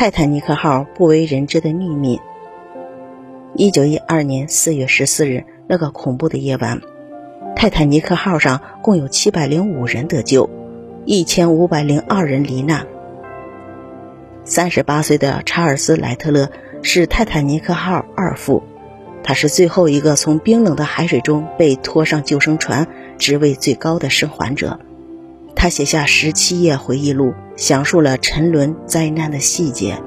[0.00, 2.20] 泰坦尼克号不为人知的秘密。
[3.56, 6.80] 一九一二年四月十四日，那个恐怖的夜晚，
[7.56, 10.48] 泰坦尼克号上共有七百零五人得救，
[11.04, 12.86] 一千五百零二人罹难。
[14.44, 16.48] 三十八岁的查尔斯·莱特勒
[16.80, 18.62] 是泰坦尼克号二副，
[19.24, 22.86] 他是最后一个从冰冷的海水中被拖上救生船、
[23.18, 24.78] 职位最高的生还者。
[25.60, 30.00] 他写下十七页回忆录，详述了沉沦灾难的细节。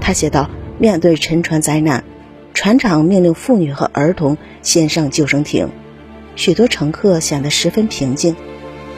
[0.00, 2.02] 他写道：“面对沉船灾难，
[2.54, 5.68] 船长命令妇女和儿童先上救生艇，
[6.34, 8.34] 许多乘客显得十分平静，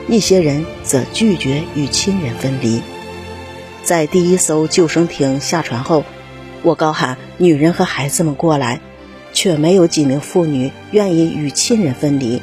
[0.07, 2.81] 一些人则拒绝与亲人分离。”
[3.85, 6.03] 在第一艘救生艇下船后，
[6.63, 8.81] 我高喊：“女人和孩子们过来！”
[9.31, 12.41] 却没有几名妇女愿意与亲人分离。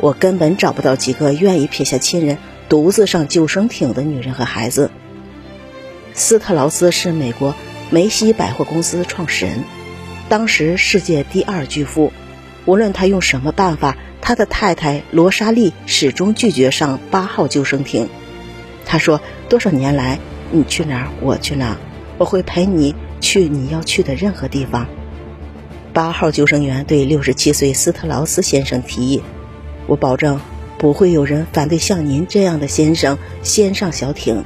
[0.00, 2.38] 我根本找不到几个愿意撇下亲人
[2.70, 4.92] 独自上救生艇的女人和孩子。
[6.14, 7.56] 斯特劳斯是美国
[7.90, 9.64] 梅西百货公司创始人，
[10.28, 12.12] 当时世界第二巨富。
[12.66, 18.08] 无论他用什么办法，他的太太罗莎莉始终拒绝上八号救生艇。
[18.86, 20.20] 他说：“多少年来。”
[20.52, 21.76] 你去哪儿，我去哪儿，
[22.18, 24.86] 我会陪你去你要去的任何地方。
[25.92, 29.22] 八号救生员对六十七岁斯特劳斯先生提议
[29.86, 30.40] ：“我保证
[30.80, 34.44] 不会有人反对像您这样的先生先上小艇。”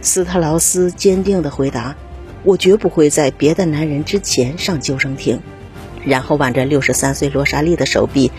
[0.00, 1.96] 斯特劳斯坚定地回答
[2.44, 5.40] ：“我绝不会在别的男人之前上救生艇。”
[6.06, 8.30] 然后挽着六十三岁罗莎莉的手臂，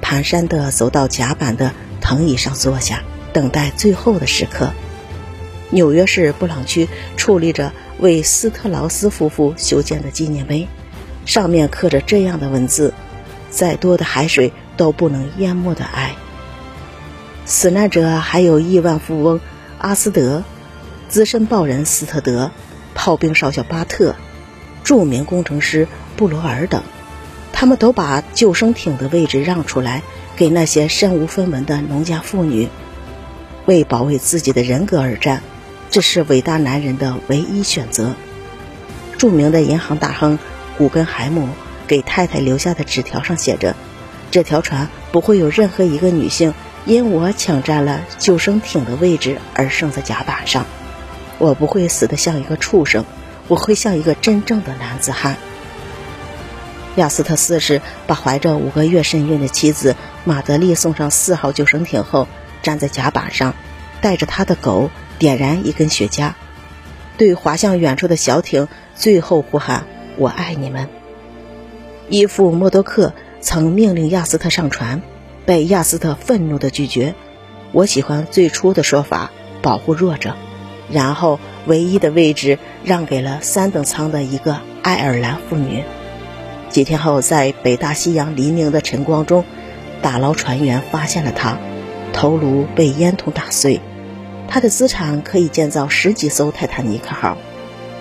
[0.00, 3.02] 蹒跚地走到甲板的藤椅上坐下，
[3.32, 4.72] 等待最后的时刻。
[5.70, 10.68] 纽约市布朗区矗立着为斯特劳斯夫妇修建的纪念碑，
[11.24, 12.92] 上面刻着这样的文字
[13.50, 16.14] ：“再多的海水都不能淹没的爱。”
[17.46, 19.40] 死难者还有亿万富翁
[19.78, 20.44] 阿斯德、
[21.08, 22.50] 资深报人斯特德、
[22.94, 24.16] 炮兵少校巴特、
[24.82, 25.86] 著名工程师
[26.16, 26.82] 布罗尔等，
[27.52, 30.02] 他们都把救生艇的位置让出来
[30.36, 32.68] 给那些身无分文的农家妇女，
[33.66, 35.42] 为保卫自己的人格而战。
[35.90, 38.14] 这是伟大男人的唯一选择。
[39.16, 40.38] 著名的银行大亨
[40.76, 41.48] 古根海姆
[41.86, 43.76] 给太太留下的纸条上写着
[44.34, 46.54] ：“这条船不会有任何一个女性
[46.86, 50.66] 因我抢占了救生艇的位置而剩在甲板上。
[51.38, 53.04] 我不会死得像一个畜生，
[53.46, 55.36] 我会像一个真正的男子汉。”
[56.96, 62.26] 亚斯特四世把怀着五个月身孕的妻子马德丽送上四号救生艇后，
[62.60, 63.54] 站在甲板上，
[64.00, 64.90] 带着他的狗。
[65.16, 66.32] 点燃一根雪茄，
[67.16, 68.66] 对滑向远处的小艇
[68.96, 69.86] 最后呼喊
[70.18, 70.88] ：“我爱你们。”
[72.10, 73.14] 伊夫·默多克
[73.44, 75.02] 曾命令亚斯特上船，
[75.44, 77.14] 被亚斯特愤怒地拒绝。
[77.72, 80.34] 我喜欢最初的说法：“保护弱者。”
[80.90, 85.84] 然后唯一的位置让给了三等舱的一个爱尔兰妇女。
[86.70, 89.44] 几天后，在北大西洋黎明的晨光中，
[90.00, 91.58] 打捞船员发现了他，
[92.14, 93.82] 头颅被烟筒打碎。
[94.48, 97.36] 他的资产可以建造十几艘泰坦尼克号，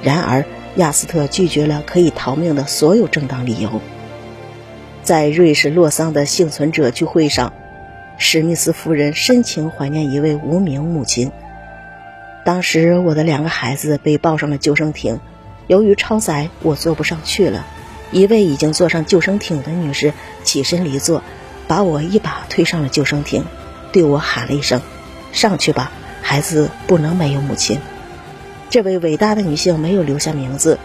[0.01, 0.45] 然而
[0.77, 3.81] 亚斯特拒绝了可以逃命的所有正当理由。
[5.03, 7.51] 在瑞士洛桑的幸存者聚会上，
[8.17, 11.29] 史密斯夫人深情怀念一位无名母亲。
[12.45, 15.19] 当时我的两个孩子被抱上了救生艇，
[15.67, 17.65] 由于超载，我坐不上去了。
[18.13, 20.13] 一位已经坐上救生艇的女士
[20.45, 21.21] 起身离座，
[21.67, 23.43] 把我一把推上了救生艇，
[23.91, 24.81] 对我喊了一声
[25.33, 25.91] ：“上去吧。”
[26.23, 27.77] 孩子不能没有母亲。
[28.69, 30.79] 这位伟大的女性没有留下名字，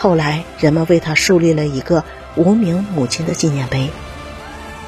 [0.00, 2.04] 后来人们为他树立了一个
[2.36, 3.90] 无名母亲的纪念碑。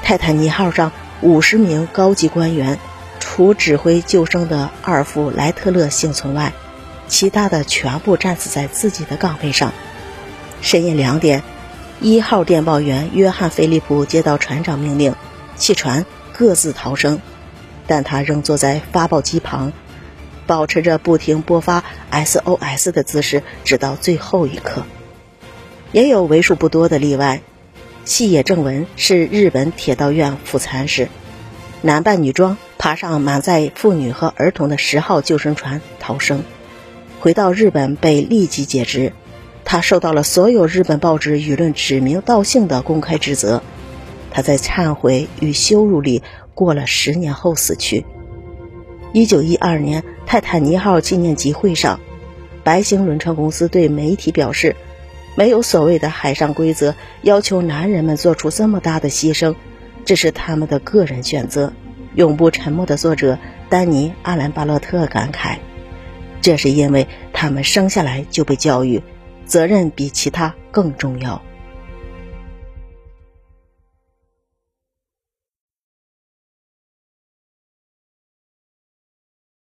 [0.04, 2.78] 泰坦尼克号上五十名高级官员，
[3.18, 6.52] 除指挥救生的二副莱特勒幸存外，
[7.08, 9.72] 其他的全部战死在自己的岗位上。
[10.62, 11.42] 深夜两点，
[12.00, 15.16] 一号电报员约翰·菲利普接到船长命令，
[15.56, 17.20] 弃船，各自逃生。
[17.88, 19.72] 但他仍坐在发报机旁，
[20.46, 21.82] 保持着不停播发
[22.12, 24.84] SOS 的姿势，直到最后一刻。
[25.92, 27.40] 也有为数不多的例外。
[28.04, 31.08] 细野正文是日本铁道院副参事，
[31.82, 36.42] 男扮女装爬上满载妇女和儿童的十号救生船逃生，
[37.20, 39.12] 回到日本被立即解职。
[39.64, 43.62] 他受到了所有日本报纸舆论指名道姓的公开指责。
[44.30, 46.22] 他在忏悔与羞辱里。
[46.52, 48.04] 过了十年后死去。
[49.14, 52.00] 一九一二年泰坦尼号纪念集会上，
[52.62, 54.76] 白星轮船公司对媒体表示
[55.36, 59.54] ：“没有所谓的海上规则要求男人们做出这么大的牺牲，
[60.04, 61.72] 这是他们的个人选择。”
[62.16, 63.38] 永不沉默的作者
[63.68, 65.58] 丹尼·阿兰巴洛特感慨
[66.42, 69.00] ：“这是因为他们生下来就被教育，
[69.46, 71.40] 责任比其他更重要。